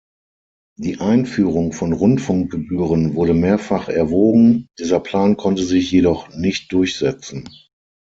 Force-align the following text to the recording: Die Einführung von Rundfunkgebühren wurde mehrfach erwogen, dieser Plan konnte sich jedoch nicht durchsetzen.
Die 0.79 0.99
Einführung 0.99 1.73
von 1.73 1.93
Rundfunkgebühren 1.93 3.13
wurde 3.13 3.35
mehrfach 3.35 3.87
erwogen, 3.87 4.65
dieser 4.79 4.99
Plan 4.99 5.37
konnte 5.37 5.61
sich 5.63 5.91
jedoch 5.91 6.29
nicht 6.33 6.73
durchsetzen. 6.73 7.47